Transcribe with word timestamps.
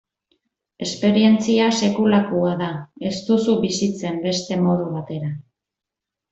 Esperientzia 0.85 1.67
sekulakoa 1.81 2.55
da, 2.63 2.71
ez 3.11 3.13
duzu 3.29 3.57
bizitzen 3.69 4.21
beste 4.27 4.61
modu 4.67 4.93
batera. 4.99 5.33